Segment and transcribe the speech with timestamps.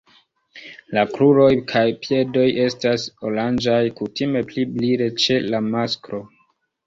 [0.97, 6.23] La kruroj kaj piedoj estas oranĝaj, kutime pli brile ĉe la masklo.